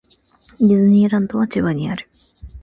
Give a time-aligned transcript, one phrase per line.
[0.57, 2.09] ディズニーランドは千葉にある